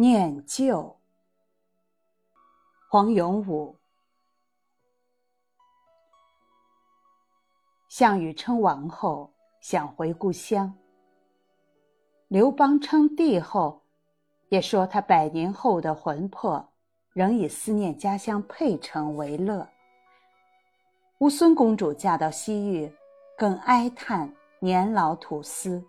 [0.00, 0.96] 念旧。
[2.88, 3.76] 黄永武。
[7.88, 10.72] 项羽称王后，想回故乡。
[12.28, 13.82] 刘邦称帝后，
[14.50, 16.64] 也说他百年后的魂魄
[17.12, 19.68] 仍以思念家乡沛城为乐。
[21.18, 22.88] 乌孙公主嫁到西域，
[23.36, 25.84] 更哀叹年老土司，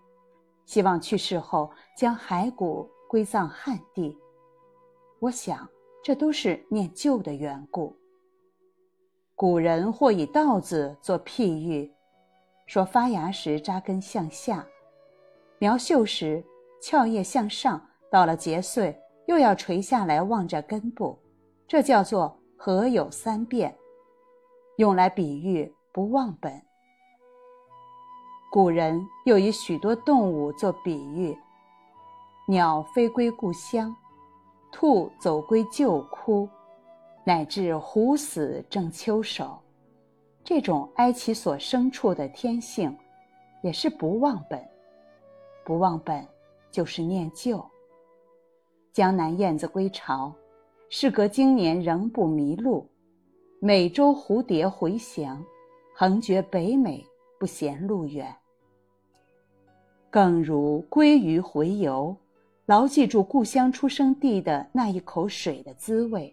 [0.66, 4.16] 希望去世后将骸骨归葬汉地。
[5.18, 5.68] 我想，
[6.00, 7.92] 这都是念旧的缘故。
[9.34, 11.92] 古人或以稻子做譬喻。
[12.66, 14.64] 说发芽时扎根向下，
[15.58, 16.40] 苗秀时
[16.80, 18.96] 翘叶向上，到了结穗
[19.26, 21.18] 又要垂下来望着根部，
[21.66, 23.76] 这叫做合有三变，
[24.76, 26.62] 用来比喻不忘本。
[28.52, 31.36] 古人又以许多动物做比喻：
[32.50, 33.94] 鸟飞归故乡，
[34.72, 36.48] 兔走归旧窟，
[37.22, 39.56] 乃至虎死正秋首。
[40.42, 42.92] 这种哀其所生处的天性，
[43.62, 44.60] 也是不忘本。
[45.64, 46.26] 不忘本，
[46.72, 47.64] 就是念旧。
[48.92, 50.34] 江南燕子归巢，
[50.88, 52.84] 事隔经年仍不迷路；
[53.60, 55.40] 美洲蝴蝶回翔，
[55.94, 57.06] 横绝北美
[57.38, 58.34] 不嫌路远。
[60.10, 62.16] 更如鲑鱼回游，
[62.70, 66.32] 牢记住故乡出生地的那一口水的滋味，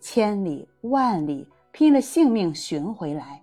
[0.00, 1.46] 千里万里。
[1.70, 3.42] 拼了性命寻回来，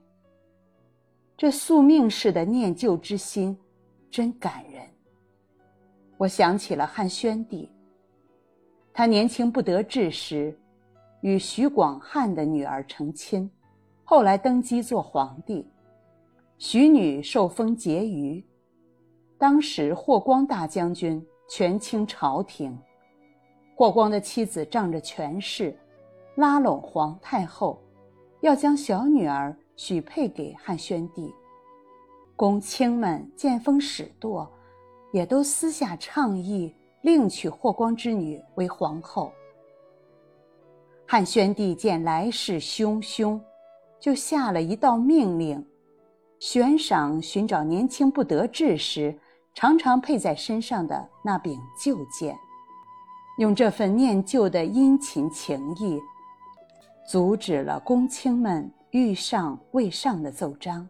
[1.38, 3.56] 这宿命式的念旧之心，
[4.10, 4.82] 真感人。
[6.18, 7.70] 我想起了汉宣帝。
[8.94, 10.58] 他年轻不得志时，
[11.20, 13.48] 与徐广汉的女儿成亲，
[14.04, 15.68] 后来登基做皇帝。
[16.58, 18.44] 徐女受封婕妤，
[19.38, 21.24] 当时霍光大将军
[21.54, 22.80] 权倾朝廷，
[23.76, 25.78] 霍光的妻子仗着权势，
[26.36, 27.78] 拉拢皇太后。
[28.40, 31.30] 要将小女儿许配给汉宣帝，
[32.38, 34.50] 公卿们见风使舵，
[35.12, 39.30] 也都私下倡议另娶霍光之女为皇后。
[41.06, 43.38] 汉宣帝见来势汹汹，
[44.00, 45.62] 就下了一道命令：
[46.40, 49.14] 悬赏寻找年轻不得志时
[49.54, 52.38] 常常佩在身上的那柄旧剑，
[53.38, 56.02] 用这份念旧的殷勤情谊。
[57.08, 60.88] 阻止了公卿们欲上未上的奏章，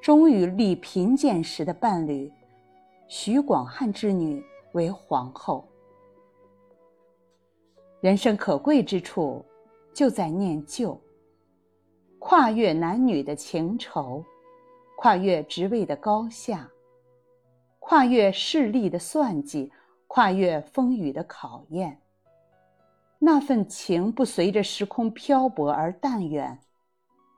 [0.00, 2.30] 终于立贫贱时的伴侣
[3.08, 5.66] 徐广汉之女为皇后。
[8.00, 9.44] 人生可贵之处，
[9.92, 10.98] 就在念旧。
[12.20, 14.24] 跨越男女的情仇，
[14.96, 16.70] 跨越职位的高下，
[17.90, 19.72] 跨越势力的算计，
[20.06, 22.00] 跨越风雨的考验。
[23.18, 26.60] 那份情不随着时空漂泊而淡远，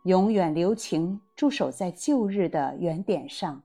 [0.05, 3.63] 永远留情驻守在旧日的原点上。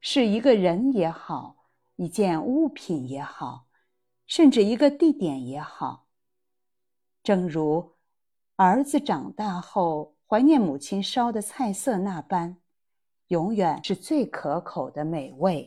[0.00, 1.56] 是一个人也好，
[1.96, 3.64] 一件物品也好，
[4.26, 6.04] 甚至一个地点也好。
[7.22, 7.94] 正如
[8.56, 12.58] 儿子长大后怀念母亲烧的菜色那般，
[13.32, 15.66] 永远是最可口的美味。